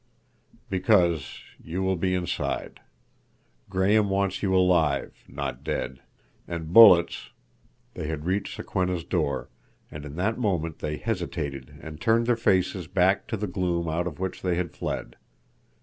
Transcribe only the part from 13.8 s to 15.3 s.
out of which they had fled.